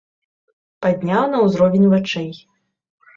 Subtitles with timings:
[0.85, 2.31] Падняў на ўзровень вачэй.